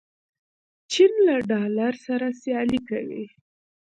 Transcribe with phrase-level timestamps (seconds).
[0.91, 3.25] چین له ډالر سره سیالي کوي.